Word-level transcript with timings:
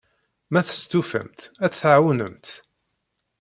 Ma 0.51 0.61
testufamt, 0.67 1.39
ad 1.65 1.71
t-tɛawnemt. 1.71 2.47